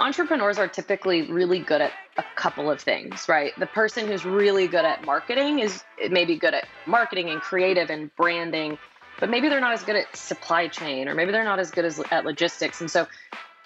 [0.00, 3.52] entrepreneurs are typically really good at a couple of things, right?
[3.58, 8.14] The person who's really good at marketing is maybe good at marketing and creative and
[8.16, 8.78] branding,
[9.20, 11.84] but maybe they're not as good at supply chain or maybe they're not as good
[11.84, 12.80] as at logistics.
[12.80, 13.06] And so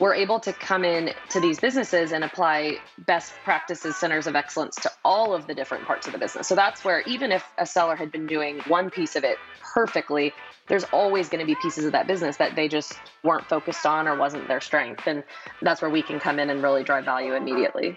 [0.05, 2.77] we're able to come in to these businesses and apply
[3.07, 6.47] best practices centers of excellence to all of the different parts of the business.
[6.47, 10.35] So that's where even if a seller had been doing one piece of it perfectly,
[10.69, 14.07] there's always going to be pieces of that business that they just weren't focused on
[14.07, 15.07] or wasn't their strength.
[15.07, 15.25] And
[15.63, 17.97] that's where we can come in and really drive value immediately.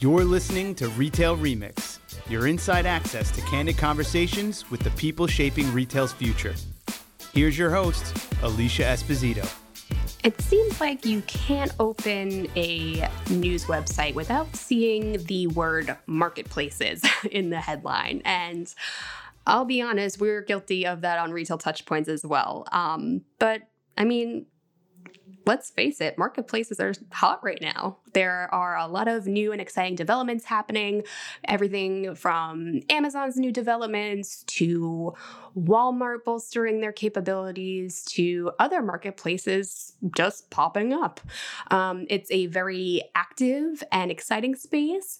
[0.00, 1.93] You're listening to Retail Remix
[2.28, 6.54] your inside access to candid conversations with the people shaping retail's future.
[7.32, 9.44] Here's your host, Alicia Esposito.
[10.24, 17.50] It seems like you can't open a news website without seeing the word marketplaces in
[17.50, 18.22] the headline.
[18.24, 18.72] And
[19.46, 22.66] I'll be honest, we're guilty of that on retail touchpoints as well.
[22.72, 23.62] Um, but
[23.98, 24.46] I mean,
[25.46, 27.98] let's face it, marketplaces are hot right now.
[28.12, 31.02] There are a lot of new and exciting developments happening.
[31.46, 35.14] Everything from Amazon's new developments to
[35.56, 41.20] Walmart bolstering their capabilities to other marketplaces just popping up.
[41.70, 45.18] Um, it's a very active and exciting space,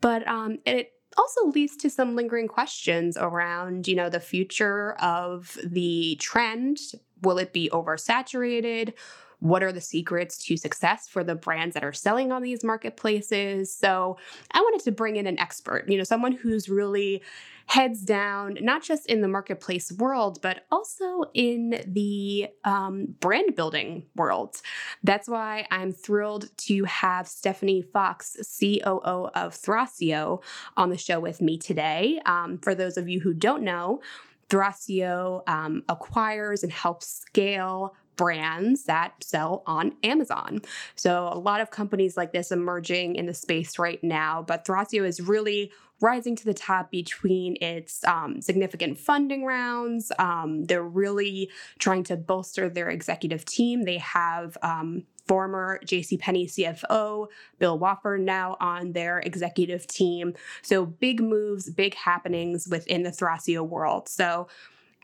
[0.00, 5.56] but um, it also leads to some lingering questions around, you know, the future of
[5.64, 6.78] the trend.
[7.22, 8.92] Will it be oversaturated?
[9.40, 13.74] What are the secrets to success for the brands that are selling on these marketplaces.
[13.74, 14.16] So
[14.52, 17.22] I wanted to bring in an expert, you know, someone who's really
[17.66, 24.06] heads down, not just in the marketplace world, but also in the um, brand building
[24.14, 24.62] world.
[25.02, 30.42] That's why I'm thrilled to have Stephanie Fox, COO of Thrasio,
[30.76, 32.20] on the show with me today.
[32.24, 34.00] Um, for those of you who don't know,
[34.48, 40.62] Thrasio um, acquires and helps scale brands that sell on Amazon.
[40.94, 45.06] So a lot of companies like this emerging in the space right now, but Thrasio
[45.06, 50.12] is really rising to the top between its um, significant funding rounds.
[50.18, 53.84] Um, they're really trying to bolster their executive team.
[53.84, 60.34] They have um, former JCPenney CFO Bill Wafford now on their executive team.
[60.62, 64.08] So big moves, big happenings within the Thrasio world.
[64.08, 64.48] So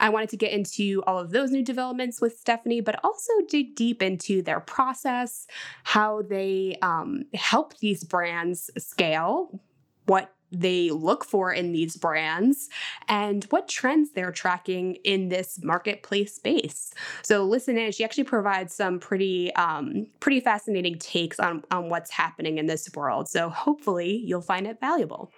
[0.03, 3.77] I wanted to get into all of those new developments with Stephanie, but also dig
[3.77, 5.47] deep into their process,
[5.85, 9.61] how they um, help these brands scale,
[10.07, 12.69] what they look for in these brands
[13.09, 16.93] and what trends they're tracking in this marketplace space.
[17.23, 22.11] So listen in, she actually provides some pretty um, pretty fascinating takes on, on what's
[22.11, 23.29] happening in this world.
[23.29, 25.33] So hopefully you'll find it valuable.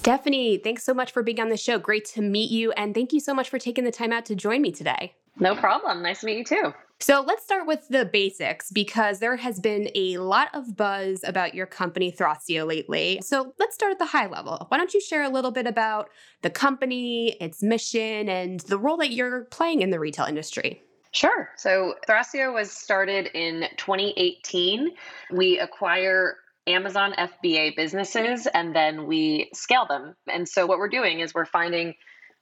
[0.00, 1.78] Stephanie, thanks so much for being on the show.
[1.78, 2.72] Great to meet you.
[2.72, 5.14] And thank you so much for taking the time out to join me today.
[5.38, 6.02] No problem.
[6.02, 6.74] Nice to meet you too.
[7.00, 11.54] So let's start with the basics because there has been a lot of buzz about
[11.54, 13.20] your company, Thrasio, lately.
[13.22, 14.64] So let's start at the high level.
[14.68, 16.08] Why don't you share a little bit about
[16.40, 20.82] the company, its mission, and the role that you're playing in the retail industry?
[21.12, 21.50] Sure.
[21.58, 24.92] So Thrasio was started in 2018.
[25.30, 26.38] We acquire
[26.70, 30.14] Amazon FBA businesses and then we scale them.
[30.26, 31.94] And so what we're doing is we're finding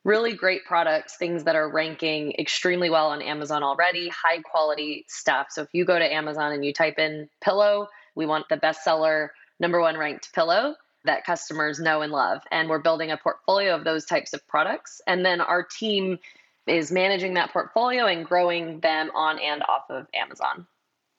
[0.05, 5.49] really great products, things that are ranking extremely well on Amazon already, high quality stuff.
[5.51, 9.29] So if you go to Amazon and you type in pillow, we want the bestseller
[9.61, 10.75] number one ranked pillow
[11.05, 12.43] that customers know and love.
[12.51, 15.01] And we're building a portfolio of those types of products.
[15.07, 16.19] And then our team
[16.67, 20.67] is managing that portfolio and growing them on and off of Amazon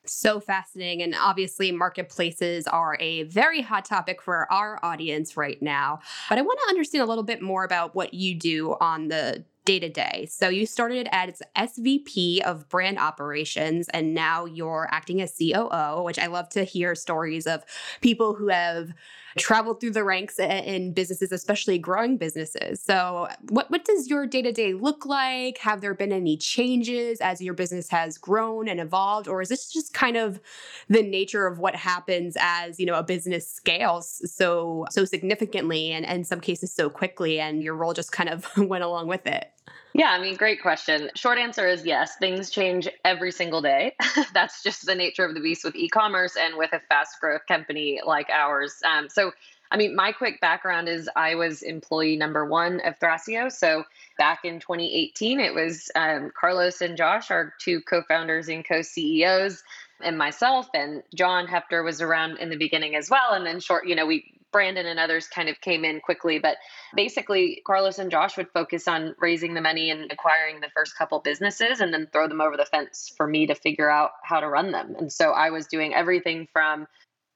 [0.06, 1.02] so fascinating.
[1.02, 6.00] And obviously, marketplaces are a very hot topic for our audience right now.
[6.30, 9.46] But I want to understand a little bit more about what you do on the
[9.70, 10.28] day to day.
[10.32, 16.18] So you started as SVP of brand operations and now you're acting as COO, which
[16.18, 17.64] I love to hear stories of
[18.02, 18.96] people who have
[19.38, 22.82] traveled through the ranks in businesses, especially growing businesses.
[22.82, 25.60] So, what, what does your day to day look like?
[25.60, 29.28] Have there been any changes as your business has grown and evolved?
[29.28, 30.40] Or is this just kind of
[30.88, 36.06] the nature of what happens as, you know, a business scales so, so significantly and,
[36.06, 39.28] and in some cases so quickly and your role just kind of went along with
[39.28, 39.52] it?
[39.94, 41.10] Yeah, I mean, great question.
[41.16, 43.96] Short answer is yes, things change every single day.
[44.34, 47.46] That's just the nature of the beast with e commerce and with a fast growth
[47.48, 48.82] company like ours.
[48.86, 49.32] Um, so,
[49.72, 53.52] I mean, my quick background is I was employee number one of Thrasio.
[53.52, 53.84] So,
[54.18, 58.84] back in 2018, it was um, Carlos and Josh, our two co founders and co
[58.84, 59.64] CEOs,
[60.02, 60.70] and myself.
[60.74, 63.34] And John Hepter was around in the beginning as well.
[63.34, 66.40] And then, short, you know, we Brandon and others kind of came in quickly.
[66.40, 66.58] But
[66.96, 71.20] basically, Carlos and Josh would focus on raising the money and acquiring the first couple
[71.20, 74.48] businesses and then throw them over the fence for me to figure out how to
[74.48, 74.96] run them.
[74.98, 76.88] And so I was doing everything from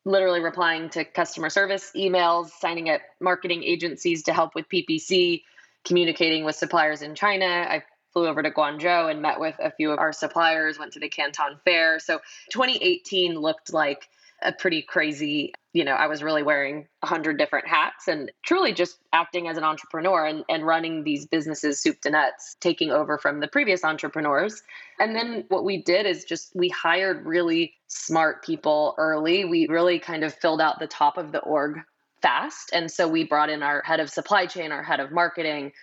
[0.06, 5.44] literally replying to customer service emails, signing up marketing agencies to help with PPC,
[5.86, 7.46] communicating with suppliers in China.
[7.46, 11.00] I flew over to Guangzhou and met with a few of our suppliers, went to
[11.00, 12.00] the Canton Fair.
[12.00, 12.20] So
[12.52, 14.08] 2018 looked like
[14.44, 18.74] a pretty crazy, you know, I was really wearing a hundred different hats and truly
[18.74, 23.18] just acting as an entrepreneur and, and running these businesses soup to nuts, taking over
[23.18, 24.62] from the previous entrepreneurs.
[25.00, 29.46] And then what we did is just we hired really smart people early.
[29.46, 31.80] We really kind of filled out the top of the org
[32.22, 32.72] fast.
[32.74, 35.74] And so we brought in our head of supply chain, our head of marketing,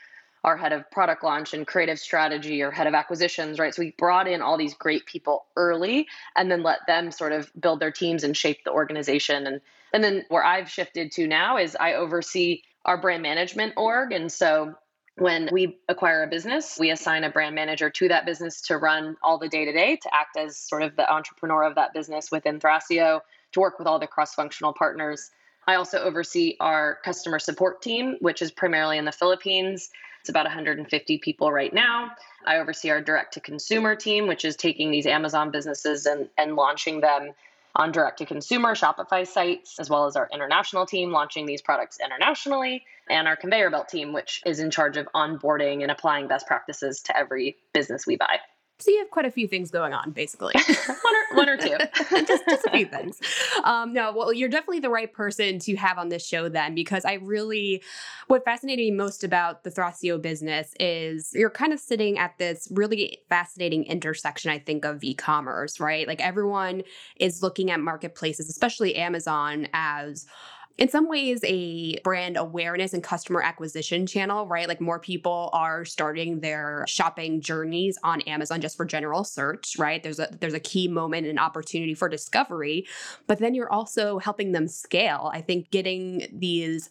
[0.44, 3.74] our head of product launch and creative strategy or head of acquisitions, right?
[3.74, 6.06] So we brought in all these great people early
[6.36, 9.46] and then let them sort of build their teams and shape the organization.
[9.46, 9.60] And
[9.92, 14.12] and then where I've shifted to now is I oversee our brand management org.
[14.12, 14.74] And so
[15.16, 19.16] when we acquire a business, we assign a brand manager to that business to run
[19.22, 22.30] all the day to day, to act as sort of the entrepreneur of that business
[22.30, 23.20] within Thrasio,
[23.52, 25.30] to work with all the cross functional partners.
[25.66, 29.90] I also oversee our customer support team, which is primarily in the Philippines.
[30.20, 32.10] It's about 150 people right now.
[32.46, 36.56] I oversee our direct to consumer team, which is taking these Amazon businesses and, and
[36.56, 37.32] launching them
[37.74, 41.98] on direct to consumer Shopify sites, as well as our international team launching these products
[42.04, 46.46] internationally, and our conveyor belt team, which is in charge of onboarding and applying best
[46.46, 48.38] practices to every business we buy.
[48.80, 50.54] So you have quite a few things going on, basically.
[51.02, 51.76] one, or, one or two.
[52.26, 53.20] just, just a few things.
[53.64, 57.04] Um, no, well, you're definitely the right person to have on this show then, because
[57.04, 57.82] I really,
[58.26, 62.68] what fascinated me most about the Thrasio business is you're kind of sitting at this
[62.70, 66.06] really fascinating intersection, I think, of e commerce, right?
[66.06, 66.82] Like everyone
[67.16, 70.26] is looking at marketplaces, especially Amazon, as
[70.78, 74.66] in some ways a brand awareness and customer acquisition channel, right?
[74.66, 80.02] Like more people are starting their shopping journeys on Amazon just for general search, right?
[80.02, 82.86] There's a there's a key moment and opportunity for discovery,
[83.26, 85.30] but then you're also helping them scale.
[85.34, 86.88] I think getting these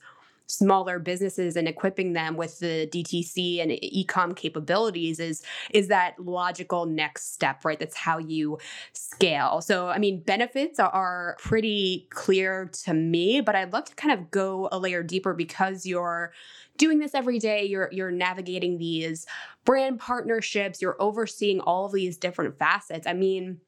[0.50, 6.86] smaller businesses and equipping them with the DTC and e-com capabilities is is that logical
[6.86, 7.80] next step, right?
[7.80, 8.58] That's how you
[8.94, 9.62] scale.
[9.62, 14.32] So, I mean, benefits are pretty clear to me, but I'd love to kind of
[14.32, 16.34] go a layer deeper because you're
[16.78, 19.28] doing this every day you're you're navigating these
[19.66, 23.60] brand partnerships you're overseeing all of these different facets i mean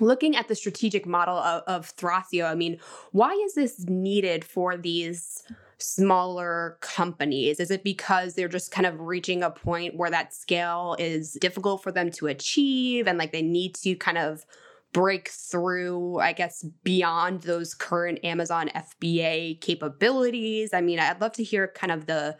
[0.00, 2.78] looking at the strategic model of, of Thrasio, I mean,
[3.10, 5.42] why is this needed for these
[5.82, 7.60] smaller companies?
[7.60, 11.82] Is it because they're just kind of reaching a point where that scale is difficult
[11.82, 14.44] for them to achieve and like they need to kind of
[14.92, 20.70] break through, I guess, beyond those current Amazon FBA capabilities?
[20.72, 22.36] I mean, I'd love to hear kind of the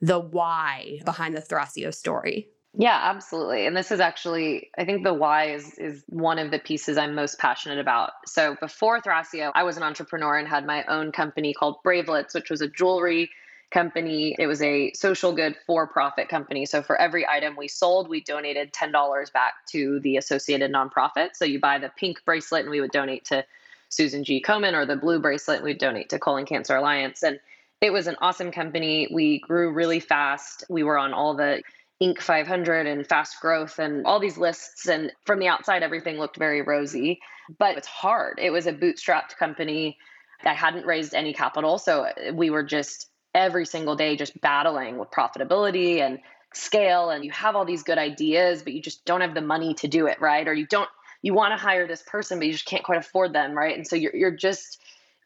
[0.00, 2.48] the why behind the Thrasio story.
[2.76, 3.66] Yeah, absolutely.
[3.66, 7.14] And this is actually, I think the why is is one of the pieces I'm
[7.14, 8.10] most passionate about.
[8.26, 12.50] So before Thrasio, I was an entrepreneur and had my own company called Bravelets, which
[12.50, 13.30] was a jewelry
[13.70, 14.34] company.
[14.38, 16.66] It was a social good for profit company.
[16.66, 21.30] So for every item we sold, we donated $10 back to the associated nonprofit.
[21.34, 23.44] So you buy the pink bracelet and we would donate to
[23.88, 24.42] Susan G.
[24.42, 27.22] Komen or the blue bracelet and we'd donate to Colon Cancer Alliance.
[27.22, 27.38] And
[27.80, 29.08] it was an awesome company.
[29.12, 30.64] We grew really fast.
[30.68, 31.62] We were on all the
[32.02, 32.20] Inc.
[32.20, 34.88] 500 and fast growth and all these lists.
[34.88, 37.20] And from the outside, everything looked very rosy,
[37.58, 38.38] but it's hard.
[38.42, 39.96] It was a bootstrapped company.
[40.44, 41.78] I hadn't raised any capital.
[41.78, 46.18] So uh, we were just every single day just battling with profitability and
[46.52, 47.10] scale.
[47.10, 49.88] And you have all these good ideas, but you just don't have the money to
[49.88, 50.46] do it, right?
[50.46, 50.88] Or you don't,
[51.22, 53.76] you want to hire this person, but you just can't quite afford them, right?
[53.76, 54.80] And so you're, you're just,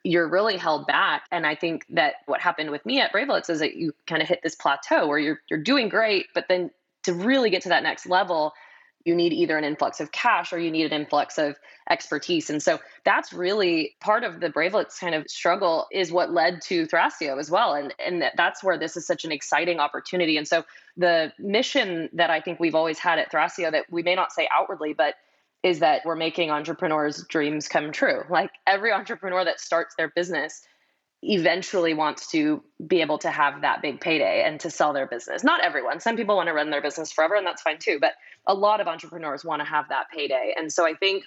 [0.04, 1.24] you're really held back.
[1.30, 4.28] And I think that what happened with me at Bravelets is that you kind of
[4.28, 6.70] hit this plateau where you're you're doing great, but then
[7.04, 8.52] to really get to that next level,
[9.04, 11.56] you need either an influx of cash or you need an influx of
[11.88, 12.50] expertise.
[12.50, 16.86] And so that's really part of the Bravelets kind of struggle is what led to
[16.86, 17.74] Thrasio as well.
[17.74, 20.36] And, and that's where this is such an exciting opportunity.
[20.36, 20.64] And so
[20.96, 24.48] the mission that I think we've always had at Thrasio that we may not say
[24.52, 25.14] outwardly, but
[25.62, 28.22] is that we're making entrepreneurs' dreams come true.
[28.30, 30.62] Like every entrepreneur that starts their business
[31.22, 35.42] eventually wants to be able to have that big payday and to sell their business.
[35.42, 35.98] Not everyone.
[35.98, 37.98] Some people want to run their business forever, and that's fine too.
[38.00, 38.12] But
[38.46, 40.54] a lot of entrepreneurs want to have that payday.
[40.56, 41.24] And so I think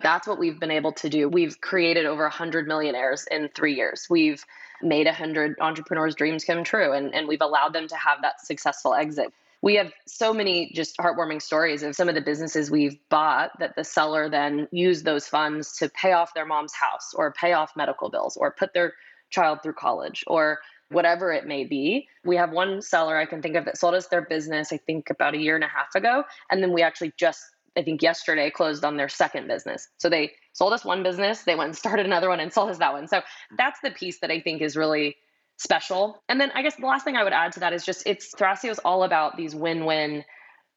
[0.00, 1.28] that's what we've been able to do.
[1.28, 4.06] We've created over 100 millionaires in three years.
[4.10, 4.44] We've
[4.82, 8.94] made 100 entrepreneurs' dreams come true, and, and we've allowed them to have that successful
[8.94, 13.50] exit we have so many just heartwarming stories of some of the businesses we've bought
[13.58, 17.52] that the seller then used those funds to pay off their mom's house or pay
[17.52, 18.94] off medical bills or put their
[19.30, 22.08] child through college or whatever it may be.
[22.24, 25.10] We have one seller I can think of that sold us their business, I think
[25.10, 26.24] about a year and a half ago.
[26.50, 27.42] And then we actually just,
[27.76, 29.88] I think yesterday, closed on their second business.
[29.98, 32.78] So they sold us one business, they went and started another one and sold us
[32.78, 33.06] that one.
[33.06, 33.20] So
[33.56, 35.16] that's the piece that I think is really
[35.60, 36.22] special.
[36.28, 38.34] And then I guess the last thing I would add to that is just it's
[38.34, 40.24] Thrasio is all about these win win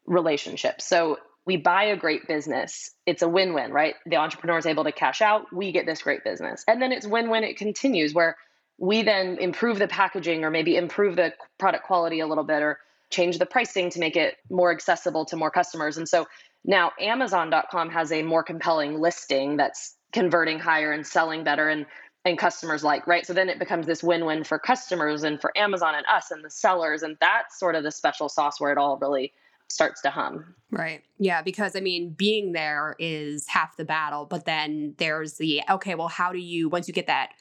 [0.05, 0.85] relationships.
[0.85, 2.91] So we buy a great business.
[3.05, 3.95] It's a win win, right?
[4.05, 6.65] The entrepreneur is able to cash out, we get this great business.
[6.67, 8.35] And then it's win win, it continues where
[8.77, 12.77] we then improve the packaging or maybe improve the product quality a little bit or
[13.09, 15.97] change the pricing to make it more accessible to more customers.
[15.97, 16.27] And so
[16.65, 21.85] now Amazon.com has a more compelling listing that's converting higher and selling better and
[22.25, 23.25] and customers like, right?
[23.25, 26.49] So then it becomes this win-win for customers and for Amazon and us and the
[26.49, 27.03] sellers.
[27.03, 29.33] And that's sort of the special sauce where it all really
[29.69, 30.55] starts to hum.
[30.71, 31.03] Right.
[31.19, 31.41] Yeah.
[31.41, 36.07] Because I mean, being there is half the battle, but then there's the okay, well,
[36.07, 37.31] how do you, once you get that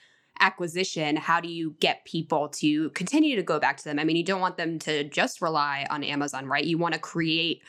[0.41, 3.99] acquisition, how do you get people to continue to go back to them?
[3.99, 6.65] I mean, you don't want them to just rely on Amazon, right?
[6.65, 7.63] You want to create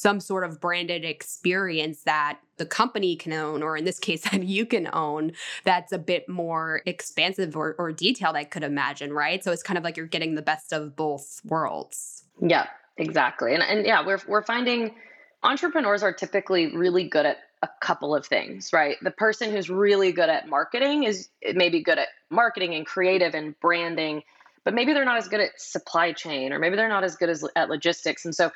[0.00, 4.42] some sort of branded experience that the company can own, or in this case, that
[4.42, 5.32] you can own,
[5.64, 9.44] that's a bit more expansive or, or detailed, I could imagine, right?
[9.44, 12.24] So it's kind of like you're getting the best of both worlds.
[12.40, 12.66] Yeah,
[12.96, 13.52] exactly.
[13.52, 14.94] And, and yeah, we're, we're finding
[15.42, 18.96] entrepreneurs are typically really good at a couple of things, right?
[19.02, 23.58] The person who's really good at marketing is maybe good at marketing and creative and
[23.60, 24.22] branding,
[24.64, 27.28] but maybe they're not as good at supply chain or maybe they're not as good
[27.28, 28.24] as at logistics.
[28.24, 28.50] And so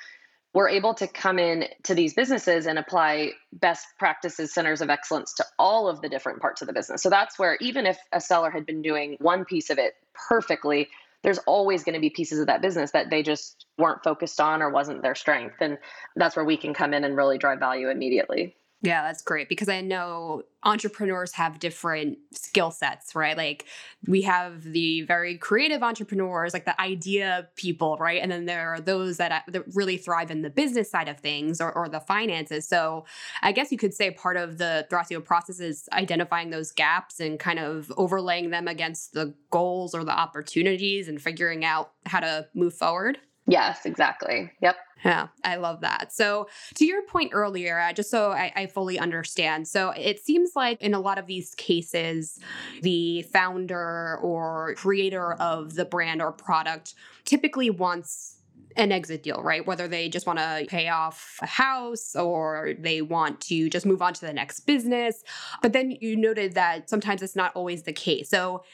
[0.55, 5.35] we're able to come in to these businesses and apply best practices centers of excellence
[5.35, 7.03] to all of the different parts of the business.
[7.03, 9.95] So that's where even if a seller had been doing one piece of it
[10.29, 10.89] perfectly,
[11.25, 14.63] there's always going to be pieces of that business that they just weren't focused on
[14.63, 15.57] or wasn't their strength.
[15.61, 15.79] And
[16.15, 18.55] that's where we can come in and really drive value immediately.
[18.85, 23.35] Yeah, that's great because I know entrepreneurs have different skill sets, right?
[23.35, 23.65] Like
[24.07, 28.21] we have the very creative entrepreneurs, like the idea people, right?
[28.21, 31.19] And then there are those that, uh, that really thrive in the business side of
[31.19, 32.69] things or, or the finances.
[32.69, 33.07] So
[33.41, 37.41] I guess you could say part of the Thrasio process is identifying those gaps and
[37.41, 42.49] kind of overlaying them against the goals or the opportunities and figuring out how to
[42.55, 43.19] move forward.
[43.47, 44.51] Yes, exactly.
[44.61, 44.77] Yep.
[45.05, 46.15] Yeah, I love that.
[46.15, 50.53] So, to your point earlier, uh, just so I, I, fully understand, so it seems
[50.57, 52.39] like in a lot of these cases,
[52.81, 56.95] the founder or creator of the brand or product
[57.27, 58.39] typically wants
[58.77, 59.67] an exit deal, right?
[59.67, 64.01] Whether they just want to pay off a house or they want to just move
[64.01, 65.23] on to the next business.
[65.61, 68.31] But then you noted that sometimes it's not always the case.
[68.31, 68.65] So,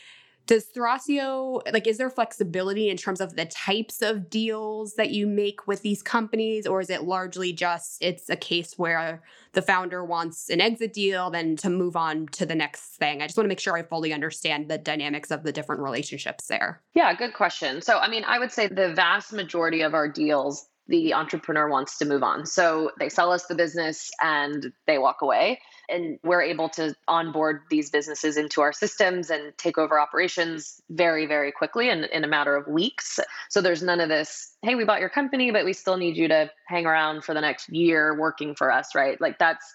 [0.51, 5.29] does Thrasio like is there flexibility in terms of the types of deals that you
[5.29, 10.05] make with these companies or is it largely just it's a case where the founder
[10.05, 13.23] wants an exit deal then to move on to the next thing?
[13.23, 16.49] I just want to make sure I fully understand the dynamics of the different relationships
[16.49, 16.83] there.
[16.95, 17.81] Yeah, good question.
[17.81, 21.99] So I mean, I would say the vast majority of our deals the entrepreneur wants
[21.99, 22.45] to move on.
[22.45, 27.63] So they sell us the business and they walk away and we're able to onboard
[27.71, 32.29] these businesses into our systems and take over operations very very quickly in, in a
[32.29, 33.19] matter of weeks.
[33.49, 36.29] So there's none of this hey we bought your company but we still need you
[36.29, 39.21] to hang around for the next year working for us right?
[39.21, 39.75] Like that's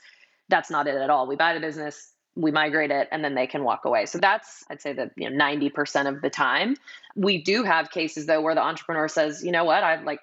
[0.50, 1.28] that's not it at all.
[1.28, 4.06] We buy the business we migrate it and then they can walk away.
[4.06, 6.76] So that's i'd say that you know 90% of the time.
[7.16, 9.84] We do have cases though where the entrepreneur says you know what?
[9.84, 10.20] I've like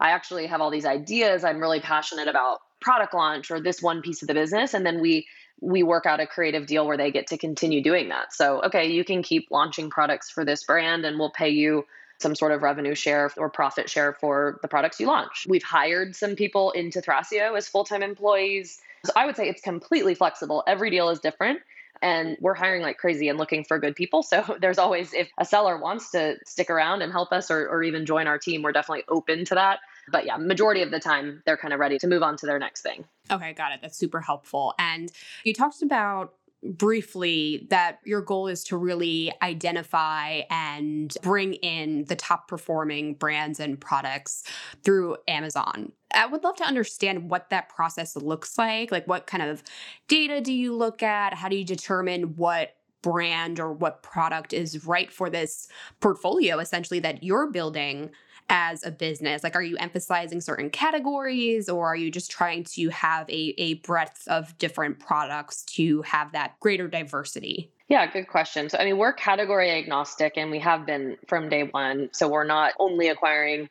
[0.00, 1.44] i actually have all these ideas.
[1.44, 5.00] I'm really passionate about product launch or this one piece of the business and then
[5.00, 5.26] we
[5.60, 8.32] we work out a creative deal where they get to continue doing that.
[8.32, 11.86] So okay you can keep launching products for this brand and we'll pay you
[12.20, 15.46] some sort of revenue share or profit share for the products you launch.
[15.48, 18.80] We've hired some people into thrasio as full-time employees.
[19.04, 20.64] So i would say it's completely flexible.
[20.66, 21.60] Every deal is different
[22.02, 24.22] and we're hiring like crazy and looking for good people.
[24.22, 27.82] So there's always if a seller wants to stick around and help us or, or
[27.82, 29.80] even join our team we're definitely open to that
[30.10, 32.58] but yeah, majority of the time they're kind of ready to move on to their
[32.58, 33.04] next thing.
[33.30, 33.80] Okay, got it.
[33.82, 34.74] That's super helpful.
[34.78, 35.10] And
[35.44, 42.16] you talked about briefly that your goal is to really identify and bring in the
[42.16, 44.42] top performing brands and products
[44.82, 45.92] through Amazon.
[46.12, 48.90] I would love to understand what that process looks like.
[48.90, 49.62] Like, what kind of
[50.08, 51.34] data do you look at?
[51.34, 55.68] How do you determine what brand or what product is right for this
[56.00, 58.10] portfolio essentially that you're building
[58.48, 59.42] as a business?
[59.42, 63.74] Like, are you emphasizing certain categories or are you just trying to have a, a
[63.74, 67.70] breadth of different products to have that greater diversity?
[67.88, 68.68] Yeah, good question.
[68.68, 72.10] So, I mean, we're category agnostic and we have been from day one.
[72.12, 73.68] So, we're not only acquiring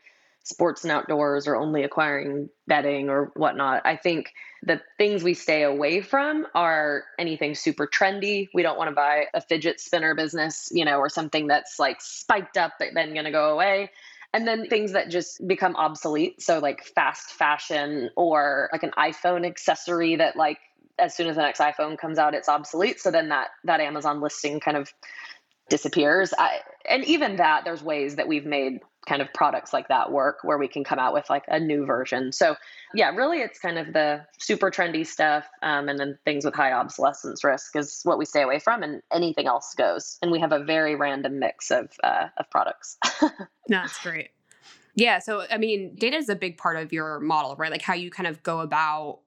[0.48, 3.82] sports and outdoors or only acquiring bedding or whatnot.
[3.86, 8.48] I think the things we stay away from are anything super trendy.
[8.54, 12.00] We don't want to buy a fidget spinner business, you know, or something that's like
[12.00, 13.92] spiked up but then going to go away.
[14.34, 16.42] And then things that just become obsolete.
[16.42, 20.60] So, like fast fashion or like an iPhone accessory that, like,
[21.00, 23.00] as soon as the next iPhone comes out, it's obsolete.
[23.00, 24.92] So then that that Amazon listing kind of
[25.70, 26.34] disappears.
[26.38, 30.40] I, and even that, there's ways that we've made kind of products like that work
[30.44, 32.32] where we can come out with like a new version.
[32.32, 32.56] So
[32.94, 36.74] yeah, really, it's kind of the super trendy stuff, um, and then things with high
[36.74, 40.18] obsolescence risk is what we stay away from, and anything else goes.
[40.22, 42.98] And we have a very random mix of uh, of products.
[43.68, 44.30] that's great.
[44.96, 47.72] Yeah, so I mean, data is a big part of your model, right?
[47.72, 49.20] Like how you kind of go about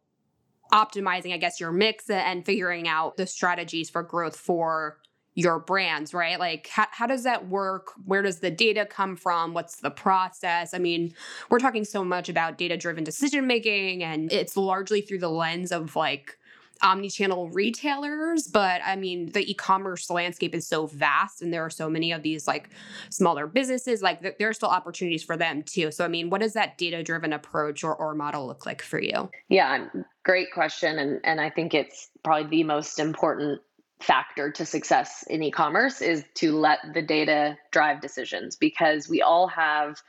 [0.72, 4.98] optimizing, I guess, your mix and figuring out the strategies for growth for
[5.40, 6.38] your brands, right?
[6.38, 7.92] Like, how, how does that work?
[8.04, 9.54] Where does the data come from?
[9.54, 10.74] What's the process?
[10.74, 11.14] I mean,
[11.50, 15.72] we're talking so much about data driven decision making, and it's largely through the lens
[15.72, 16.38] of like
[16.82, 21.90] omni-channel retailers but i mean the e-commerce landscape is so vast and there are so
[21.90, 22.70] many of these like
[23.10, 26.40] smaller businesses like th- there are still opportunities for them too so i mean what
[26.40, 29.88] does that data driven approach or, or model look like for you yeah
[30.22, 33.60] great question and and i think it's probably the most important
[34.00, 39.46] factor to success in e-commerce is to let the data drive decisions because we all
[39.48, 40.02] have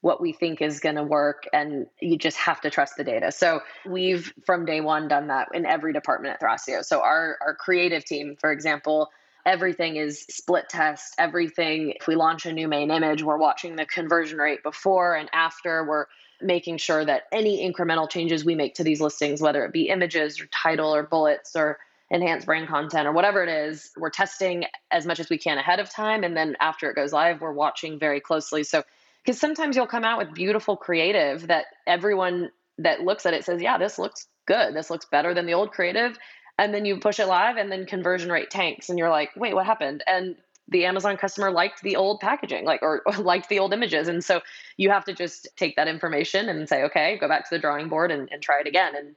[0.00, 3.32] what we think is going to work and you just have to trust the data.
[3.32, 6.84] So we've from day one done that in every department at thrasio.
[6.84, 9.10] So our our creative team for example
[9.46, 13.86] everything is split test everything if we launch a new main image we're watching the
[13.86, 16.06] conversion rate before and after we're
[16.42, 20.40] making sure that any incremental changes we make to these listings whether it be images
[20.40, 21.78] or title or bullets or
[22.10, 25.78] enhanced brand content or whatever it is, we're testing as much as we can ahead
[25.78, 26.24] of time.
[26.24, 28.64] And then after it goes live, we're watching very closely.
[28.64, 28.82] So,
[29.24, 33.60] because sometimes you'll come out with beautiful creative that everyone that looks at it says,
[33.60, 34.74] yeah, this looks good.
[34.74, 36.16] This looks better than the old creative.
[36.58, 39.54] And then you push it live and then conversion rate tanks and you're like, wait,
[39.54, 40.02] what happened?
[40.06, 40.36] And
[40.68, 44.08] the Amazon customer liked the old packaging, like or, or, liked the old images.
[44.08, 44.40] And so
[44.76, 47.88] you have to just take that information and say, okay, go back to the drawing
[47.88, 48.94] board and, and try it again.
[48.96, 49.14] And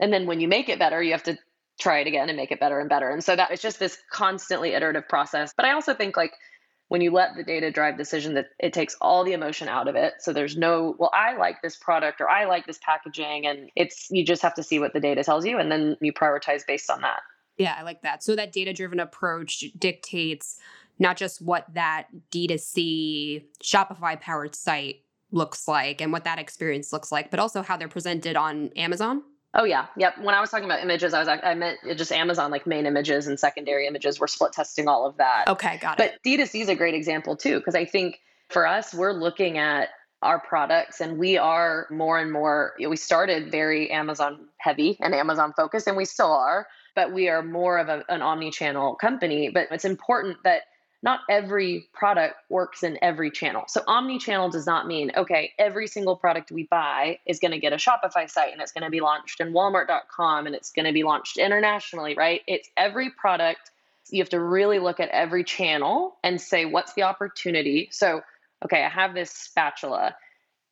[0.00, 1.38] and then when you make it better, you have to
[1.80, 3.10] try it again and make it better and better.
[3.10, 5.52] And so that it's just this constantly iterative process.
[5.56, 6.32] But I also think like
[6.88, 9.94] when you let the data drive decision that it takes all the emotion out of
[9.94, 10.14] it.
[10.18, 13.46] So there's no, well, I like this product or I like this packaging.
[13.46, 16.12] And it's, you just have to see what the data tells you and then you
[16.12, 17.20] prioritize based on that.
[17.58, 18.24] Yeah, I like that.
[18.24, 20.58] So that data driven approach dictates
[20.98, 27.12] not just what that D2C Shopify powered site looks like and what that experience looks
[27.12, 29.22] like, but also how they're presented on Amazon.
[29.52, 30.16] Oh yeah, yep.
[30.22, 33.26] When I was talking about images, I was I meant just Amazon like main images
[33.26, 34.20] and secondary images.
[34.20, 35.44] We're split testing all of that.
[35.48, 36.12] Okay, got it.
[36.12, 39.88] But D2C is a great example too because I think for us, we're looking at
[40.22, 42.74] our products and we are more and more.
[42.78, 46.66] We started very Amazon heavy and Amazon focused, and we still are.
[46.94, 49.50] But we are more of a, an omni-channel company.
[49.50, 50.62] But it's important that
[51.02, 53.64] not every product works in every channel.
[53.68, 57.72] So omni-channel does not mean okay, every single product we buy is going to get
[57.72, 60.92] a Shopify site and it's going to be launched in walmart.com and it's going to
[60.92, 62.42] be launched internationally, right?
[62.46, 63.70] It's every product
[64.10, 67.88] you have to really look at every channel and say what's the opportunity.
[67.92, 68.22] So,
[68.64, 70.16] okay, I have this spatula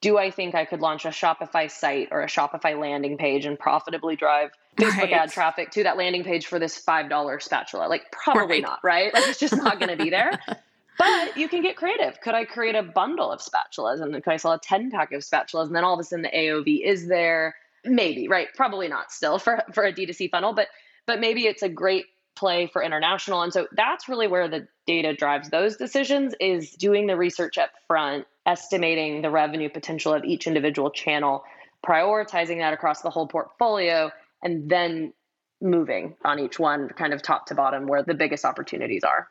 [0.00, 3.58] do I think I could launch a Shopify site or a Shopify landing page and
[3.58, 5.12] profitably drive Facebook right.
[5.12, 7.88] ad traffic to that landing page for this $5 spatula?
[7.88, 8.62] Like, probably right.
[8.62, 9.12] not, right?
[9.12, 10.38] Like, it's just not going to be there.
[10.98, 12.20] but you can get creative.
[12.20, 15.12] Could I create a bundle of spatulas and then could I sell a 10 pack
[15.12, 15.66] of spatulas?
[15.66, 17.56] And then all of a sudden the AOV is there.
[17.84, 18.48] Maybe, right?
[18.54, 20.68] Probably not still for, for a D2C funnel, but
[21.06, 22.04] but maybe it's a great
[22.38, 23.42] play for international.
[23.42, 27.70] And so that's really where the data drives those decisions is doing the research up
[27.86, 31.44] front estimating the revenue potential of each individual channel,
[31.86, 34.10] prioritizing that across the whole portfolio,
[34.42, 35.12] and then
[35.60, 39.28] moving on each one, kind of top to bottom, where the biggest opportunities are.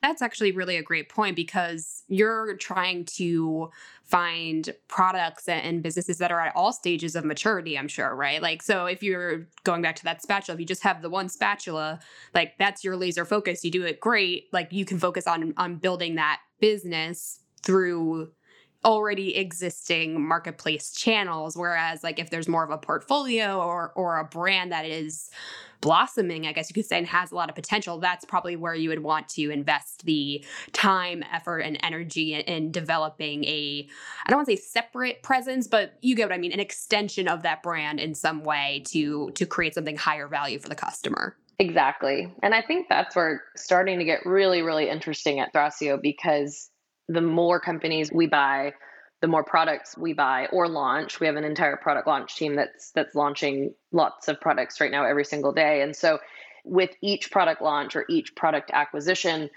[0.00, 3.70] That's actually really a great point because you're trying to
[4.04, 8.40] find products and businesses that are at all stages of maturity, I'm sure, right?
[8.40, 11.28] Like, so if you're going back to that spatula, if you just have the one
[11.28, 11.98] spatula,
[12.32, 14.44] like that's your laser focus, you do it great.
[14.52, 18.30] Like, you can focus on on building that business through
[18.84, 24.24] already existing marketplace channels whereas like if there's more of a portfolio or or a
[24.24, 25.30] brand that is
[25.80, 28.74] blossoming i guess you could say and has a lot of potential that's probably where
[28.74, 33.86] you would want to invest the time effort and energy in, in developing a
[34.24, 37.26] i don't want to say separate presence but you get what i mean an extension
[37.26, 41.36] of that brand in some way to to create something higher value for the customer.
[41.60, 46.70] Exactly and i think that's where starting to get really really interesting at thrasio because
[47.08, 48.74] the more companies we buy,
[49.20, 51.20] the more products we buy or launch.
[51.20, 55.04] We have an entire product launch team that's that's launching lots of products right now
[55.04, 55.82] every single day.
[55.82, 56.18] And so
[56.64, 59.50] with each product launch or each product acquisition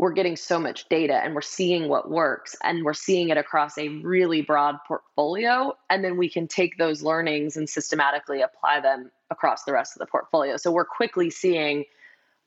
[0.00, 3.76] we're getting so much data and we're seeing what works and we're seeing it across
[3.76, 5.74] a really broad portfolio.
[5.90, 10.00] And then we can take those learnings and systematically apply them across the rest of
[10.00, 10.56] the portfolio.
[10.56, 11.84] So we're quickly seeing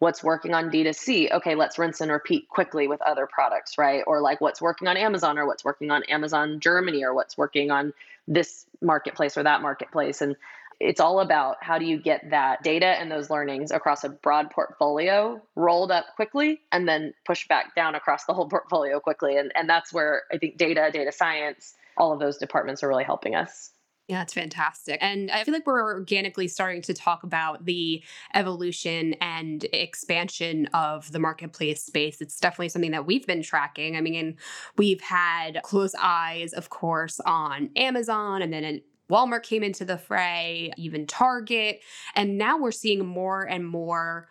[0.04, 1.32] what's working on D2C.
[1.32, 4.04] Okay, let's rinse and repeat quickly with other products, right?
[4.06, 7.72] Or like what's working on Amazon or what's working on Amazon Germany or what's working
[7.72, 7.94] on
[8.28, 10.22] this marketplace or that marketplace.
[10.22, 10.36] And
[10.82, 14.52] it's all about how do you get that data and those learnings across a broad
[14.52, 19.38] portfolio rolled up quickly and then push back down across the whole portfolio quickly.
[19.38, 23.06] And, and that's where I think data, data science, all of those departments are really
[23.06, 23.72] helping us.
[24.10, 24.98] Yeah, it's fantastic.
[25.02, 31.10] And I feel like we're organically starting to talk about the evolution and expansion of
[31.14, 32.20] the marketplace space.
[32.20, 33.96] It's definitely something that we've been tracking.
[33.96, 34.36] I mean,
[34.78, 40.74] we've had close eyes, of course, on Amazon and then Walmart came into the fray,
[40.78, 41.82] even Target.
[42.16, 44.28] And now we're seeing more and more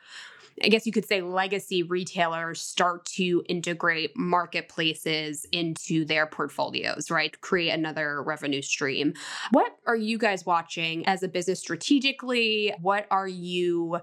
[0.63, 7.39] I guess you could say legacy retailers start to integrate marketplaces into their portfolios, right?
[7.41, 9.15] Create another revenue stream.
[9.51, 12.73] What are you guys watching as a business strategically?
[12.81, 13.99] What are you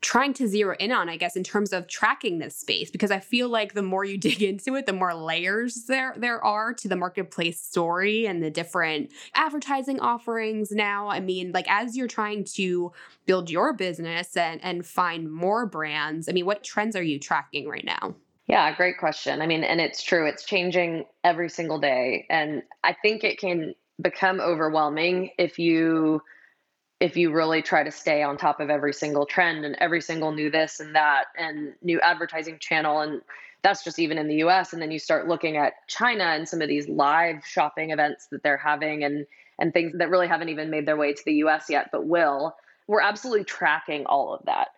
[0.00, 3.18] trying to zero in on, I guess, in terms of tracking this space, because I
[3.18, 6.88] feel like the more you dig into it, the more layers there there are to
[6.88, 11.08] the marketplace story and the different advertising offerings now.
[11.08, 12.92] I mean, like as you're trying to
[13.26, 17.68] build your business and, and find more brands, I mean, what trends are you tracking
[17.68, 18.14] right now?
[18.46, 19.42] Yeah, great question.
[19.42, 22.26] I mean, and it's true, it's changing every single day.
[22.30, 26.22] And I think it can become overwhelming if you
[27.00, 30.32] if you really try to stay on top of every single trend and every single
[30.32, 33.20] new this and that and new advertising channel and
[33.62, 36.62] that's just even in the US and then you start looking at China and some
[36.62, 39.26] of these live shopping events that they're having and
[39.58, 42.54] and things that really haven't even made their way to the US yet but will
[42.86, 44.68] we're absolutely tracking all of that.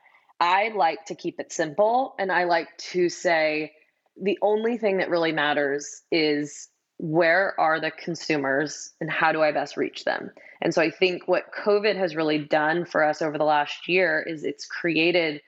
[0.40, 3.72] I like to keep it simple and I like to say
[4.20, 9.52] the only thing that really matters is where are the consumers and how do I
[9.52, 10.30] best reach them?
[10.60, 14.24] And so I think what COVID has really done for us over the last year
[14.26, 15.40] is it's created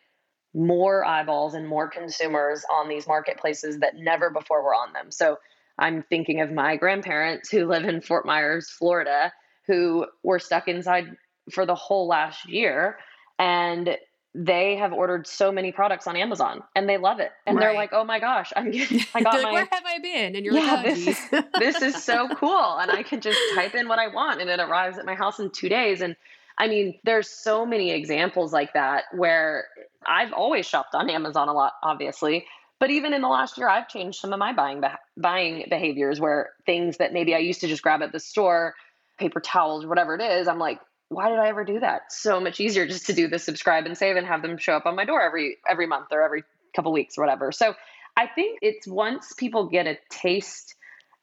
[0.55, 5.11] more eyeballs and more consumers on these marketplaces that never before were on them.
[5.11, 5.39] So
[5.79, 9.33] I'm thinking of my grandparents who live in Fort Myers, Florida,
[9.67, 11.17] who were stuck inside
[11.51, 12.99] for the whole last year.
[13.39, 13.97] And
[14.35, 17.33] they have ordered so many products on Amazon and they love it.
[17.47, 17.65] And right.
[17.65, 20.37] they're like, oh my gosh, I'm getting, I got like, my, where have I been?
[20.37, 22.79] And you're yeah, like, oh, this, is, this is so cool.
[22.79, 25.41] And I can just type in what I want and it arrives at my house
[25.41, 26.01] in two days.
[26.01, 26.15] And
[26.59, 29.67] I mean, there's so many examples like that where
[30.07, 32.47] I've always shopped on Amazon a lot, obviously.
[32.79, 34.83] But even in the last year, I've changed some of my buying
[35.17, 38.75] buying behaviors where things that maybe I used to just grab at the store,
[39.19, 42.13] paper towels, whatever it is, I'm like, why did I ever do that?
[42.13, 44.87] So much easier just to do the subscribe and save and have them show up
[44.87, 46.45] on my door every every month or every
[46.75, 47.51] couple weeks or whatever.
[47.51, 47.75] So
[48.17, 50.77] I think it's once people get a taste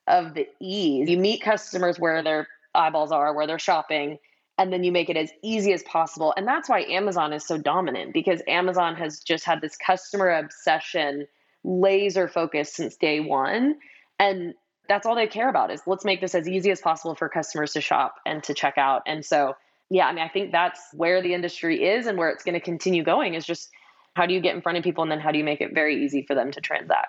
[0.06, 4.18] of the ease, you meet customers where their eyeballs are, where they're shopping,
[4.58, 6.34] and then you make it as easy as possible.
[6.36, 11.28] And that's why Amazon is so dominant because Amazon has just had this customer obsession,
[11.64, 13.76] laser focus since day one.
[14.20, 14.54] And
[14.90, 17.72] that's all they care about is let's make this as easy as possible for customers
[17.74, 19.04] to shop and to check out.
[19.06, 19.56] And so
[19.90, 22.60] yeah, I mean, I think that's where the industry is and where it's going to
[22.60, 23.70] continue going is just
[24.16, 25.74] how do you get in front of people and then how do you make it
[25.74, 27.08] very easy for them to transact?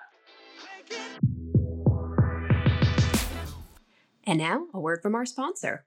[4.25, 5.85] And now, a word from our sponsor.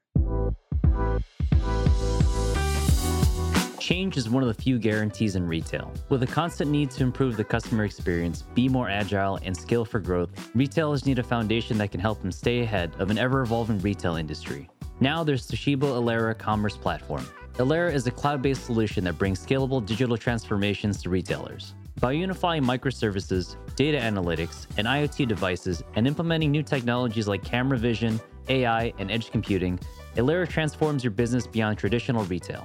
[3.79, 5.93] Change is one of the few guarantees in retail.
[6.09, 10.01] With a constant need to improve the customer experience, be more agile, and scale for
[10.01, 13.79] growth, retailers need a foundation that can help them stay ahead of an ever evolving
[13.81, 14.69] retail industry.
[15.03, 17.27] Now there's Toshiba ELERA Commerce Platform.
[17.59, 21.75] ELERA is a cloud based solution that brings scalable digital transformations to retailers.
[21.99, 28.21] By unifying microservices, data analytics, and IoT devices, and implementing new technologies like camera vision,
[28.49, 29.81] AI, and edge computing,
[30.15, 32.65] ELERA transforms your business beyond traditional retail.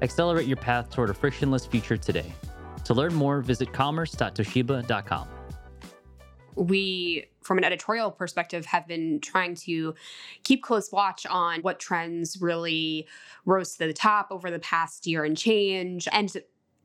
[0.00, 2.32] Accelerate your path toward a frictionless future today.
[2.84, 5.33] To learn more, visit commerce.toshiba.com
[6.56, 9.94] we from an editorial perspective have been trying to
[10.44, 13.06] keep close watch on what trends really
[13.44, 16.36] rose to the top over the past year and change and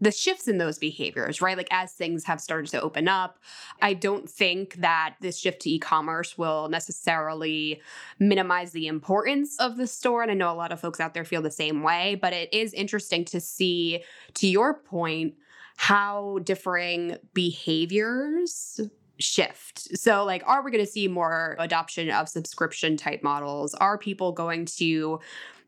[0.01, 1.57] the shifts in those behaviors, right?
[1.57, 3.37] Like as things have started to open up,
[3.81, 7.81] I don't think that this shift to e-commerce will necessarily
[8.17, 11.25] minimize the importance of the store and I know a lot of folks out there
[11.25, 14.03] feel the same way, but it is interesting to see
[14.35, 15.35] to your point
[15.75, 18.81] how differing behaviors
[19.19, 19.97] shift.
[19.97, 23.73] So, like, are we going to see more adoption of subscription type models?
[23.75, 25.19] Are people going to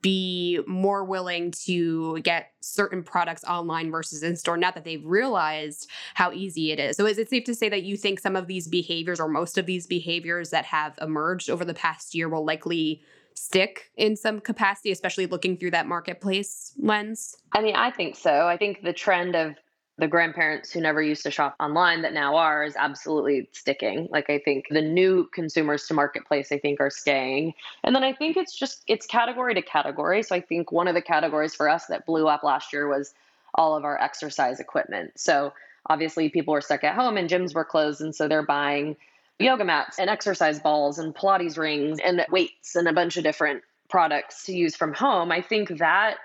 [0.02, 5.88] be more willing to get certain products online versus in store now that they've realized
[6.16, 6.98] how easy it is.
[6.98, 9.58] So, is it safe to say that you think some of these behaviors or most
[9.58, 13.02] of these behaviors that have emerged over the past year will likely
[13.36, 17.36] stick in some capacity, especially looking through that marketplace lens?
[17.54, 18.48] I mean, I think so.
[18.48, 19.56] I think the trend of
[20.02, 24.10] the grandparents who never used to shop online that now are is absolutely sticking.
[24.10, 27.54] Like I think the new consumers to marketplace I think are staying.
[27.84, 30.24] And then I think it's just it's category to category.
[30.24, 33.14] So I think one of the categories for us that blew up last year was
[33.54, 35.12] all of our exercise equipment.
[35.20, 35.54] So
[35.86, 38.98] obviously people were stuck at home and gyms were closed and so they're buying
[39.38, 43.62] yoga mats and exercise balls and pilates rings and weights and a bunch of different
[43.88, 45.32] products to use from home.
[45.32, 46.18] I think that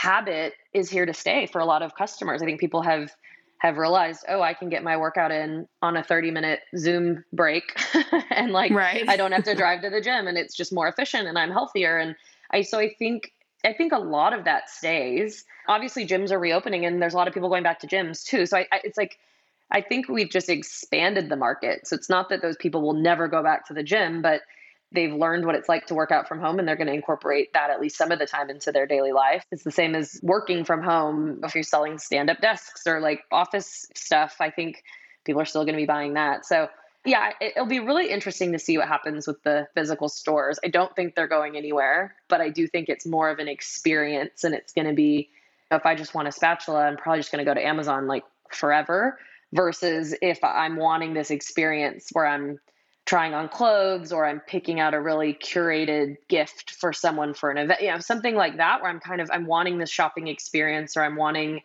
[0.00, 2.40] habit is here to stay for a lot of customers.
[2.40, 3.14] I think people have
[3.58, 7.78] have realized, oh, I can get my workout in on a 30 minute Zoom break
[8.30, 9.06] and like right.
[9.06, 11.50] I don't have to drive to the gym and it's just more efficient and I'm
[11.50, 12.16] healthier and
[12.50, 13.32] I so I think
[13.62, 15.44] I think a lot of that stays.
[15.68, 18.46] Obviously gyms are reopening and there's a lot of people going back to gyms too.
[18.46, 19.18] So I, I it's like
[19.70, 21.86] I think we've just expanded the market.
[21.86, 24.40] So it's not that those people will never go back to the gym, but
[24.92, 27.52] they've learned what it's like to work out from home and they're going to incorporate
[27.52, 29.44] that at least some of the time into their daily life.
[29.50, 33.22] It's the same as working from home if you're selling stand up desks or like
[33.30, 34.36] office stuff.
[34.40, 34.82] I think
[35.24, 36.44] people are still going to be buying that.
[36.44, 36.68] So,
[37.04, 40.58] yeah, it'll be really interesting to see what happens with the physical stores.
[40.64, 44.44] I don't think they're going anywhere, but I do think it's more of an experience
[44.44, 45.30] and it's going to be
[45.70, 48.24] if I just want a spatula, I'm probably just going to go to Amazon like
[48.50, 49.18] forever
[49.52, 52.58] versus if I'm wanting this experience where I'm
[53.06, 57.58] trying on clothes or I'm picking out a really curated gift for someone for an
[57.58, 60.96] event, you know, something like that where I'm kind of I'm wanting this shopping experience
[60.96, 61.62] or I'm wanting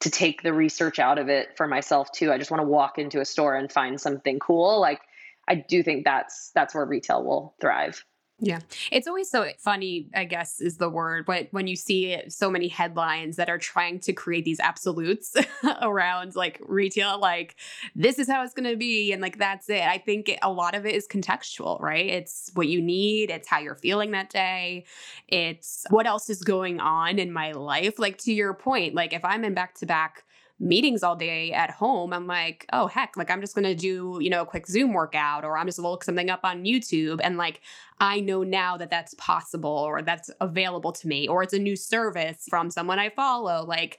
[0.00, 2.32] to take the research out of it for myself too.
[2.32, 4.80] I just want to walk into a store and find something cool.
[4.80, 5.00] Like
[5.46, 8.04] I do think that's that's where retail will thrive.
[8.42, 8.60] Yeah.
[8.90, 12.68] It's always so funny, I guess, is the word, but when you see so many
[12.68, 15.36] headlines that are trying to create these absolutes
[15.82, 17.56] around like retail, like
[17.94, 19.12] this is how it's going to be.
[19.12, 19.82] And like that's it.
[19.82, 22.06] I think a lot of it is contextual, right?
[22.06, 24.86] It's what you need, it's how you're feeling that day,
[25.28, 27.98] it's what else is going on in my life.
[27.98, 30.24] Like to your point, like if I'm in back to back
[30.60, 34.30] meetings all day at home, I'm like, oh heck, like I'm just gonna do, you
[34.30, 37.20] know, a quick Zoom workout or I'm just gonna look something up on YouTube.
[37.22, 37.62] And like
[37.98, 41.76] I know now that that's possible or that's available to me, or it's a new
[41.76, 43.64] service from someone I follow.
[43.64, 43.98] Like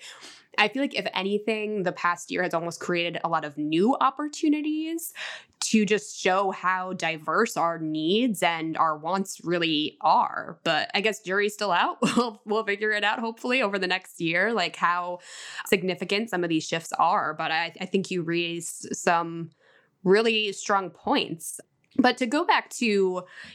[0.57, 3.95] I feel like if anything, the past year has almost created a lot of new
[3.99, 5.13] opportunities
[5.61, 10.59] to just show how diverse our needs and our wants really are.
[10.63, 11.97] But I guess jury's still out.
[12.17, 15.19] we'll, we'll figure it out hopefully over the next year, like how
[15.67, 17.33] significant some of these shifts are.
[17.33, 19.51] But I, I think you raised some
[20.03, 21.59] really strong points.
[21.97, 22.85] But to go back to,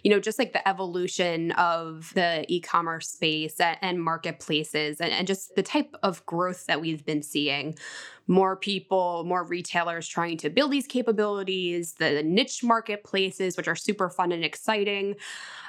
[0.03, 5.27] you know, just like the evolution of the e commerce space and, marketplaces and, and
[5.27, 7.79] just the type of growth that we've been seeing,
[8.27, 14.11] more people, more retailers trying to build these capabilities, the niche marketplaces, which are super
[14.11, 15.14] fun and exciting.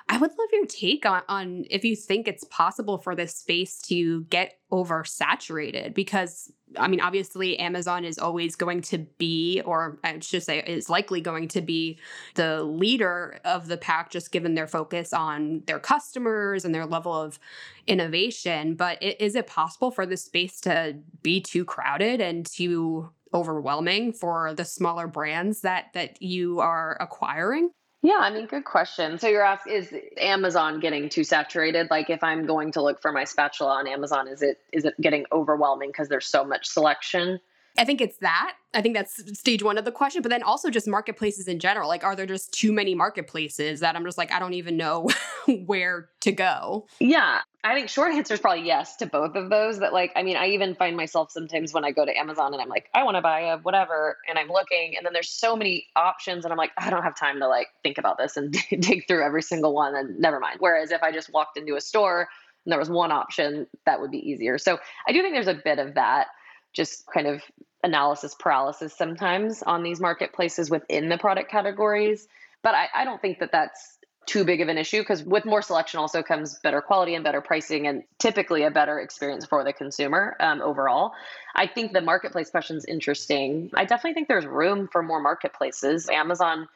[0.10, 3.82] I would love your take on, on if you think it's possible for this space
[3.84, 10.20] to get oversaturated because I mean, obviously, Amazon is always going to be, or I
[10.20, 11.98] should say, is likely going to be
[12.36, 17.14] the leader of the pack, just given their focus on their customers and their level
[17.14, 17.40] of
[17.88, 18.76] innovation.
[18.76, 24.54] But is it possible for this space to be too crowded and too overwhelming for
[24.54, 27.70] the smaller brands that that you are acquiring?
[28.08, 29.20] Yeah, I mean, good question.
[29.20, 31.90] So you're asking, is Amazon getting too saturated?
[31.92, 34.94] Like, if I'm going to look for my spatula on Amazon, is it is it
[35.02, 37.42] getting overwhelming because there's so much selection?
[37.78, 38.54] I think it's that.
[38.74, 40.22] I think that's stage one of the question.
[40.22, 41.88] But then also just marketplaces in general.
[41.88, 45.10] Like, are there just too many marketplaces that I'm just like, I don't even know
[45.66, 46.88] where to go?
[47.00, 47.42] Yeah.
[47.64, 49.80] I think short answer is probably yes to both of those.
[49.80, 52.62] That, like, I mean, I even find myself sometimes when I go to Amazon and
[52.62, 55.56] I'm like, I want to buy a whatever, and I'm looking, and then there's so
[55.56, 58.56] many options, and I'm like, I don't have time to like think about this and
[58.80, 60.58] dig through every single one, and never mind.
[60.60, 62.30] Whereas if I just walked into a store
[62.66, 64.58] and there was one option, that would be easier.
[64.58, 66.28] So I do think there's a bit of that
[66.74, 67.42] just kind of
[67.84, 72.28] analysis paralysis sometimes on these marketplaces within the product categories.
[72.64, 75.62] But I, I don't think that that's too big of an issue because with more
[75.62, 79.72] selection also comes better quality and better pricing and typically a better experience for the
[79.72, 81.14] consumer um, overall.
[81.56, 83.72] I think the marketplace question is interesting.
[83.74, 86.10] I definitely think there's room for more marketplaces.
[86.10, 86.68] Amazon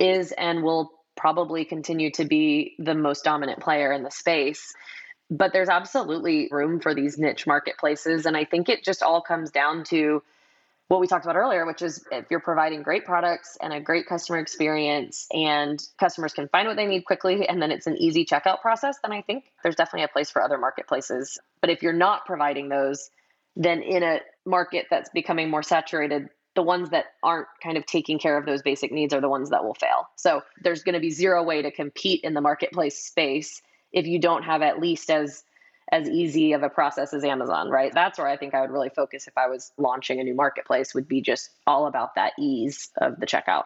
[0.00, 4.74] is and will probably continue to be the most dominant player in the space.
[5.30, 8.26] But there's absolutely room for these niche marketplaces.
[8.26, 10.22] And I think it just all comes down to
[10.88, 14.06] what we talked about earlier, which is if you're providing great products and a great
[14.06, 18.24] customer experience and customers can find what they need quickly and then it's an easy
[18.24, 21.38] checkout process, then I think there's definitely a place for other marketplaces.
[21.60, 23.10] But if you're not providing those,
[23.54, 28.18] then in a market that's becoming more saturated, the ones that aren't kind of taking
[28.18, 30.08] care of those basic needs are the ones that will fail.
[30.16, 33.60] So there's going to be zero way to compete in the marketplace space
[33.92, 35.44] if you don't have at least as
[35.90, 37.92] as easy of a process as Amazon, right?
[37.94, 40.94] That's where I think I would really focus if I was launching a new marketplace
[40.94, 43.64] would be just all about that ease of the checkout.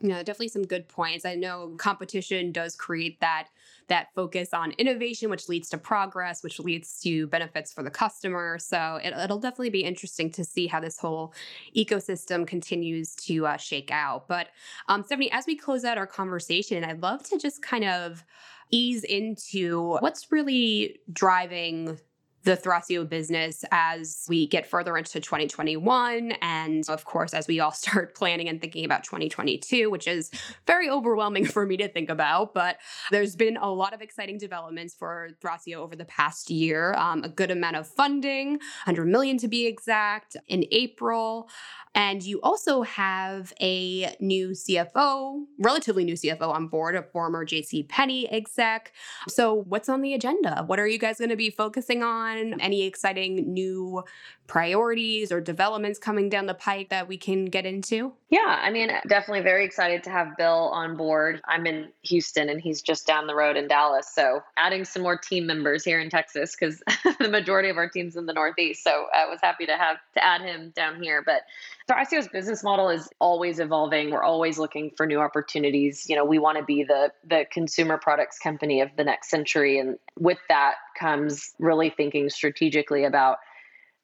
[0.00, 1.24] Yeah, definitely some good points.
[1.24, 3.48] I know competition does create that
[3.88, 8.58] that focus on innovation, which leads to progress, which leads to benefits for the customer.
[8.58, 11.32] So it, will definitely be interesting to see how this whole
[11.74, 14.28] ecosystem continues to uh, shake out.
[14.28, 14.48] But
[14.88, 18.24] um, Stephanie, as we close out our conversation, I'd love to just kind of
[18.70, 21.98] ease into what's really driving
[22.44, 26.32] the Thrasio business as we get further into 2021.
[26.40, 30.30] And of course, as we all start planning and thinking about 2022, which is
[30.66, 32.54] very overwhelming for me to think about.
[32.54, 32.78] But
[33.10, 36.94] there's been a lot of exciting developments for Thrasio over the past year.
[36.94, 41.48] Um, a good amount of funding, 100 million to be exact, in April.
[41.94, 47.88] And you also have a new CFO, relatively new CFO on board, a former JC
[47.88, 48.92] Penney exec.
[49.28, 50.64] So, what's on the agenda?
[50.66, 52.27] What are you guys going to be focusing on?
[52.36, 54.04] Any exciting new
[54.46, 58.12] priorities or developments coming down the pike that we can get into?
[58.30, 61.40] Yeah, I mean, definitely very excited to have Bill on board.
[61.46, 64.10] I'm in Houston and he's just down the road in Dallas.
[64.12, 66.82] So, adding some more team members here in Texas because
[67.20, 68.82] the majority of our team's in the Northeast.
[68.82, 71.22] So, I was happy to have to add him down here.
[71.24, 71.42] But
[71.88, 74.10] Thrasio's business model is always evolving.
[74.10, 76.06] We're always looking for new opportunities.
[76.08, 79.78] You know, we want to be the the consumer products company of the next century
[79.78, 83.38] and with that comes really thinking strategically about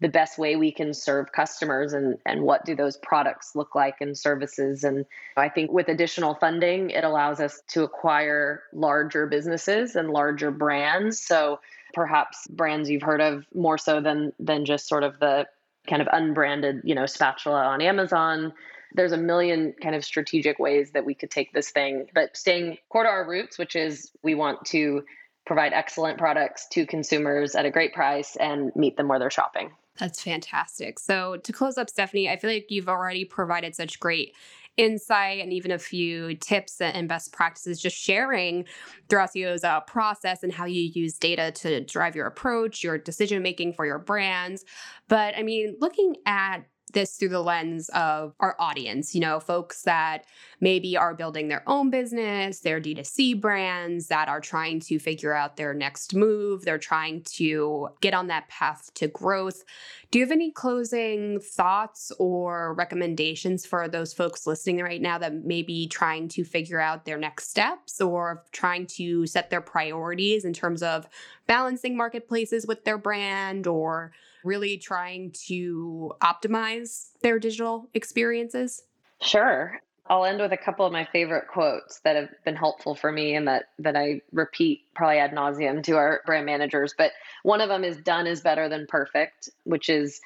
[0.01, 3.97] the best way we can serve customers and and what do those products look like
[4.01, 5.05] and services and
[5.37, 11.21] I think with additional funding it allows us to acquire larger businesses and larger brands
[11.21, 11.61] so
[11.93, 15.47] perhaps brands you've heard of more so than than just sort of the
[15.89, 18.53] kind of unbranded, you know, spatula on Amazon.
[18.95, 22.79] There's a million kind of strategic ways that we could take this thing, but staying
[22.89, 25.05] core to our roots, which is we want to
[25.47, 29.73] provide excellent products to consumers at a great price and meet them where they're shopping.
[29.99, 30.99] That's fantastic.
[30.99, 34.35] So, to close up, Stephanie, I feel like you've already provided such great
[34.77, 38.65] insight and even a few tips and best practices, just sharing
[39.09, 43.75] Thrasio's uh, process and how you use data to drive your approach, your decision making
[43.75, 44.65] for your brands.
[45.09, 49.83] But I mean, looking at this through the lens of our audience, you know, folks
[49.83, 50.25] that
[50.61, 55.57] maybe are building their own business, their D2C brands that are trying to figure out
[55.57, 59.65] their next move, they're trying to get on that path to growth.
[60.11, 65.45] Do you have any closing thoughts or recommendations for those folks listening right now that
[65.45, 70.45] may be trying to figure out their next steps or trying to set their priorities
[70.45, 71.09] in terms of
[71.47, 74.13] balancing marketplaces with their brand or
[74.45, 78.83] really trying to optimize their digital experiences?
[79.21, 79.81] Sure.
[80.07, 83.35] I'll end with a couple of my favorite quotes that have been helpful for me
[83.35, 86.95] and that that I repeat probably ad nauseum to our brand managers.
[86.97, 90.21] But one of them is done is better than perfect, which is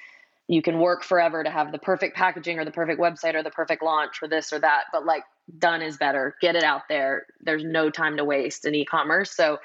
[0.48, 3.50] you can work forever to have the perfect packaging or the perfect website or the
[3.50, 5.22] perfect launch or this or that, but like
[5.58, 6.34] done is better.
[6.40, 7.26] Get it out there.
[7.40, 9.30] There's no time to waste in e-commerce.
[9.30, 9.58] So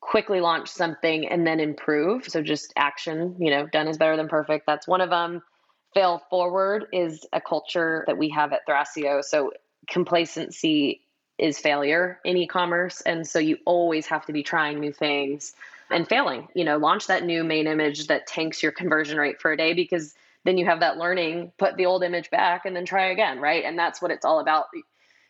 [0.00, 2.24] quickly launch something and then improve.
[2.26, 4.66] So just action, you know, done is better than perfect.
[4.66, 5.42] That's one of them.
[5.94, 9.22] Fail forward is a culture that we have at Thrasio.
[9.22, 9.52] So
[9.88, 11.02] complacency
[11.38, 15.54] is failure in e-commerce and so you always have to be trying new things
[15.90, 16.48] and failing.
[16.54, 19.74] You know, launch that new main image that tanks your conversion rate for a day
[19.74, 23.40] because then you have that learning, put the old image back and then try again,
[23.40, 23.64] right?
[23.64, 24.66] And that's what it's all about.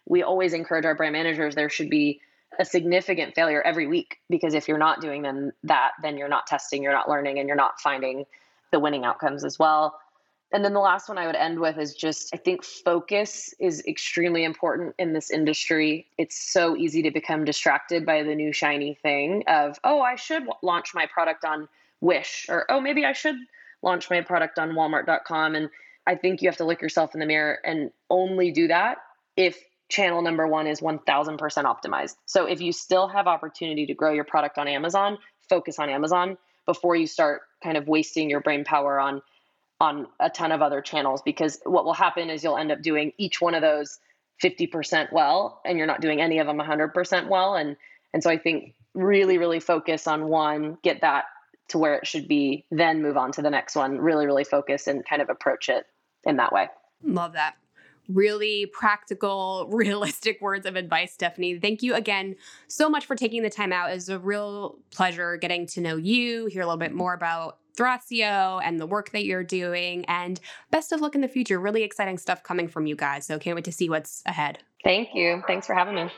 [0.06, 2.20] We always encourage our brand managers there should be
[2.58, 6.46] a significant failure every week because if you're not doing them that then you're not
[6.46, 8.24] testing you're not learning and you're not finding
[8.72, 9.98] the winning outcomes as well.
[10.52, 13.84] And then the last one i would end with is just i think focus is
[13.86, 16.06] extremely important in this industry.
[16.18, 20.44] It's so easy to become distracted by the new shiny thing of oh i should
[20.62, 21.68] launch my product on
[22.00, 23.36] wish or oh maybe i should
[23.82, 25.70] launch my product on walmart.com and
[26.06, 28.98] i think you have to look yourself in the mirror and only do that
[29.36, 31.04] if channel number one is 1000%
[31.38, 32.14] optimized.
[32.26, 35.18] So if you still have opportunity to grow your product on Amazon,
[35.48, 39.20] focus on Amazon before you start kind of wasting your brain power on
[39.80, 43.12] on a ton of other channels because what will happen is you'll end up doing
[43.16, 43.98] each one of those
[44.44, 47.76] 50% well and you're not doing any of them 100% well and
[48.12, 51.24] and so I think really really focus on one, get that
[51.68, 54.86] to where it should be, then move on to the next one, really really focus
[54.86, 55.86] and kind of approach it
[56.24, 56.68] in that way.
[57.02, 57.54] Love that
[58.08, 61.58] really practical, realistic words of advice, Stephanie.
[61.58, 62.36] Thank you again
[62.68, 63.90] so much for taking the time out.
[63.90, 67.58] It was a real pleasure getting to know you, hear a little bit more about
[67.76, 70.04] Thrasio and the work that you're doing.
[70.06, 70.40] And
[70.70, 71.58] best of luck in the future.
[71.58, 73.26] Really exciting stuff coming from you guys.
[73.26, 74.58] So can't wait to see what's ahead.
[74.84, 75.42] Thank you.
[75.46, 76.10] Thanks for having me.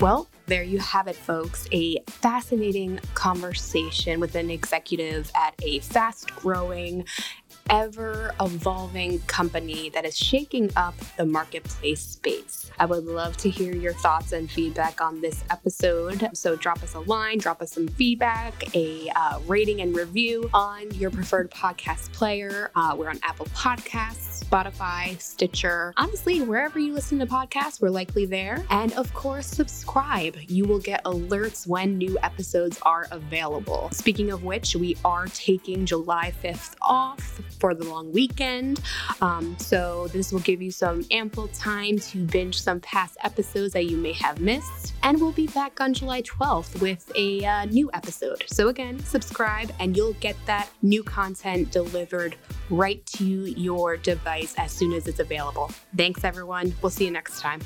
[0.00, 1.68] Well, there you have it, folks.
[1.72, 7.04] A fascinating conversation with an executive at a fast growing
[7.70, 12.70] ever evolving company that is shaking up the marketplace space.
[12.78, 16.30] I would love to hear your thoughts and feedback on this episode.
[16.32, 20.90] So drop us a line, drop us some feedback, a uh, rating and review on
[20.94, 22.70] your preferred podcast player.
[22.74, 25.92] Uh, we're on Apple Podcasts, Spotify, Stitcher.
[25.96, 28.64] Honestly, wherever you listen to podcasts, we're likely there.
[28.70, 30.36] And of course, subscribe.
[30.46, 33.88] You will get alerts when new episodes are available.
[33.92, 38.80] Speaking of which, we are taking July 5th off for the long weekend.
[39.20, 43.86] Um, so, this will give you some ample time to binge some past episodes that
[43.86, 44.94] you may have missed.
[45.02, 48.44] And we'll be back on July 12th with a uh, new episode.
[48.46, 52.36] So, again, subscribe and you'll get that new content delivered
[52.70, 55.70] right to your device as soon as it's available.
[55.96, 56.74] Thanks, everyone.
[56.82, 57.60] We'll see you next time.